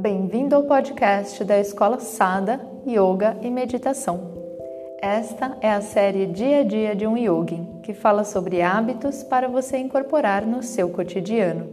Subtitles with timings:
[0.00, 2.58] Bem-vindo ao podcast da Escola Sada
[2.88, 4.32] Yoga e Meditação.
[4.98, 9.46] Esta é a série Dia a Dia de um Yogin, que fala sobre hábitos para
[9.46, 11.68] você incorporar no seu cotidiano.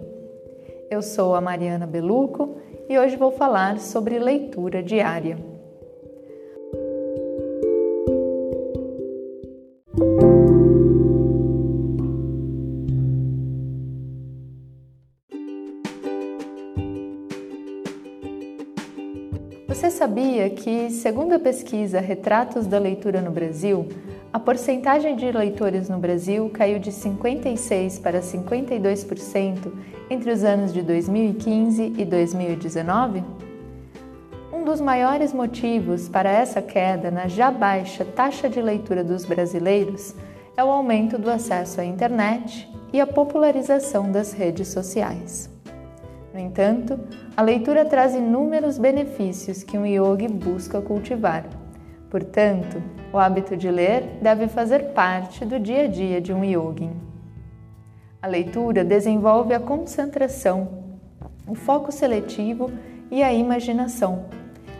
[0.91, 2.57] Eu sou a Mariana Beluco
[2.89, 5.37] e hoje vou falar sobre leitura diária.
[19.97, 23.87] Sabia que, segundo a pesquisa Retratos da Leitura no Brasil,
[24.31, 29.71] a porcentagem de leitores no Brasil caiu de 56% para 52%
[30.07, 33.23] entre os anos de 2015 e 2019?
[34.53, 40.13] Um dos maiores motivos para essa queda na já baixa taxa de leitura dos brasileiros
[40.55, 45.56] é o aumento do acesso à internet e a popularização das redes sociais.
[46.37, 46.99] No entanto,
[47.35, 51.47] a leitura traz inúmeros benefícios que um yogi busca cultivar.
[52.11, 52.79] Portanto,
[53.11, 56.91] o hábito de ler deve fazer parte do dia a dia de um yogi.
[58.21, 60.99] A leitura desenvolve a concentração,
[61.47, 62.69] o foco seletivo
[63.09, 64.25] e a imaginação,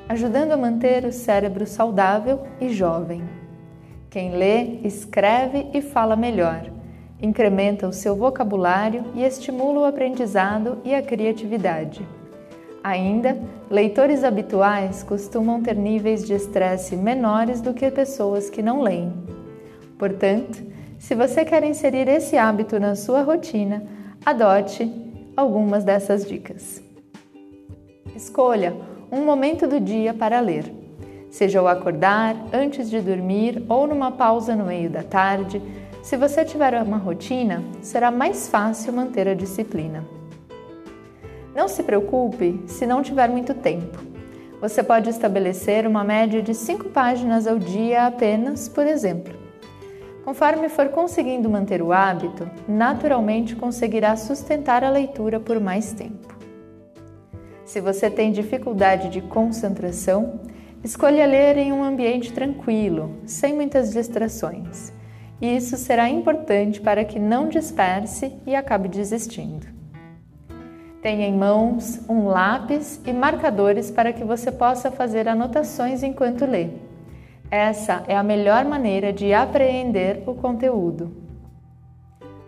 [0.07, 3.23] ajudando a manter o cérebro saudável e jovem.
[4.11, 6.76] Quem lê, escreve e fala melhor
[7.21, 12.07] incrementa o seu vocabulário e estimula o aprendizado e a criatividade.
[12.83, 13.37] Ainda,
[13.69, 19.11] leitores habituais costumam ter níveis de estresse menores do que pessoas que não leem.
[19.97, 20.63] Portanto,
[20.99, 23.83] se você quer inserir esse hábito na sua rotina,
[24.25, 24.91] adote
[25.35, 26.81] algumas dessas dicas.
[28.15, 28.75] Escolha
[29.11, 30.71] um momento do dia para ler,
[31.29, 35.61] seja ao acordar, antes de dormir ou numa pausa no meio da tarde
[36.07, 40.07] se você tiver uma rotina, será mais fácil manter a disciplina.
[41.53, 43.99] Não se preocupe se não tiver muito tempo.
[44.61, 49.33] Você pode estabelecer uma média de 5 páginas ao dia apenas, por exemplo.
[50.23, 56.37] Conforme for conseguindo manter o hábito, naturalmente conseguirá sustentar a leitura por mais tempo.
[57.65, 60.39] Se você tem dificuldade de concentração,
[60.81, 64.95] escolha ler em um ambiente tranquilo, sem muitas distrações
[65.39, 69.67] e isso será importante para que não disperse e acabe desistindo.
[71.01, 76.69] Tenha em mãos um lápis e marcadores para que você possa fazer anotações enquanto lê.
[77.49, 81.11] Essa é a melhor maneira de apreender o conteúdo.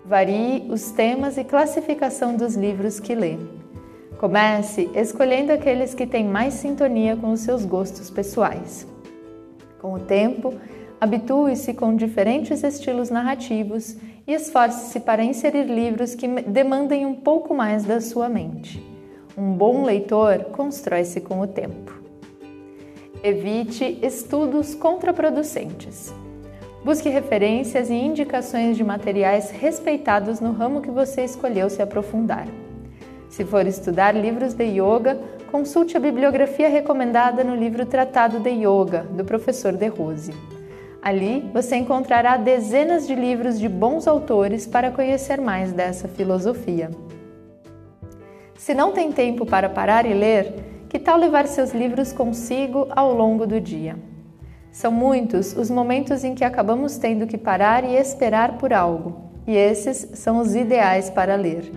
[0.04, 3.38] Varie os temas e classificação dos livros que lê.
[4.18, 8.86] Comece escolhendo aqueles que têm mais sintonia com os seus gostos pessoais.
[9.80, 10.56] Com o tempo,
[11.02, 13.96] Habitue-se com diferentes estilos narrativos
[14.28, 18.86] e esforce-se para inserir livros que demandem um pouco mais da sua mente.
[19.38, 21.94] Um bom leitor constrói-se com o tempo.
[23.24, 26.14] Evite estudos contraproducentes.
[26.84, 32.48] Busque referências e indicações de materiais respeitados no ramo que você escolheu se aprofundar.
[33.30, 35.18] Se for estudar livros de yoga,
[35.50, 40.59] consulte a bibliografia recomendada no livro Tratado de Yoga, do professor De Rose.
[41.02, 46.92] Ali você encontrará dezenas de livros de bons autores para conhecer mais dessa filosofia.
[48.58, 50.54] Se não tem tempo para parar e ler,
[50.90, 53.96] que tal levar seus livros consigo ao longo do dia?
[54.72, 59.56] São muitos os momentos em que acabamos tendo que parar e esperar por algo, e
[59.56, 61.72] esses são os ideais para ler.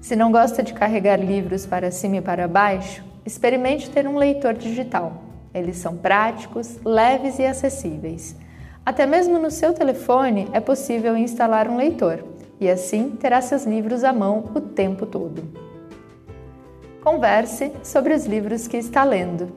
[0.00, 4.54] Se não gosta de carregar livros para cima e para baixo, experimente ter um leitor
[4.54, 5.31] digital.
[5.54, 8.36] Eles são práticos, leves e acessíveis.
[8.84, 12.24] Até mesmo no seu telefone é possível instalar um leitor
[12.60, 15.42] e assim terá seus livros à mão o tempo todo.
[17.02, 19.50] Converse sobre os livros que está lendo.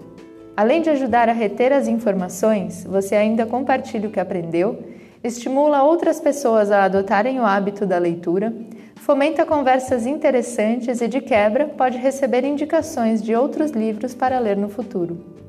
[0.58, 4.84] Além de ajudar a reter as informações, você ainda compartilha o que aprendeu,
[5.24, 8.54] estimula outras pessoas a adotarem o hábito da leitura,
[8.96, 14.70] fomenta conversas interessantes e, de quebra, pode receber indicações de outros livros para ler no
[14.70, 15.45] futuro.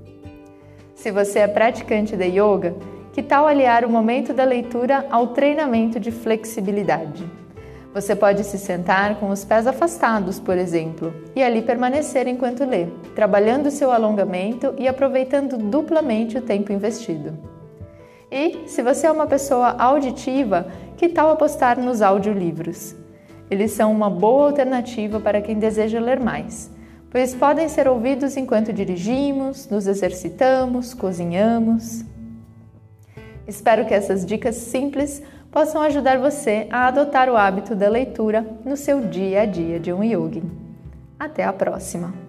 [1.07, 2.75] Se você é praticante de yoga,
[3.13, 7.25] que tal aliar o momento da leitura ao treinamento de flexibilidade?
[7.95, 12.87] Você pode se sentar com os pés afastados, por exemplo, e ali permanecer enquanto lê,
[13.15, 17.39] trabalhando seu alongamento e aproveitando duplamente o tempo investido.
[18.29, 20.67] E, se você é uma pessoa auditiva,
[20.97, 22.97] que tal apostar nos audiolivros?
[23.49, 26.75] Eles são uma boa alternativa para quem deseja ler mais
[27.17, 32.05] pois podem ser ouvidos enquanto dirigimos, nos exercitamos, cozinhamos.
[33.49, 38.77] Espero que essas dicas simples possam ajudar você a adotar o hábito da leitura no
[38.77, 40.43] seu dia a dia de um yogi.
[41.19, 42.26] Até a próxima!